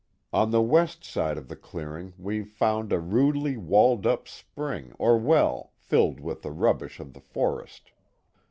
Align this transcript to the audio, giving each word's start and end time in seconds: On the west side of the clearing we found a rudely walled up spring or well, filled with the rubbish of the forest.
On 0.33 0.49
the 0.49 0.63
west 0.63 1.03
side 1.03 1.37
of 1.37 1.47
the 1.47 1.55
clearing 1.55 2.13
we 2.17 2.43
found 2.43 2.91
a 2.91 2.97
rudely 2.99 3.55
walled 3.55 4.07
up 4.07 4.27
spring 4.27 4.95
or 4.97 5.15
well, 5.15 5.73
filled 5.77 6.19
with 6.19 6.41
the 6.41 6.49
rubbish 6.51 6.99
of 6.99 7.13
the 7.13 7.21
forest. 7.21 7.91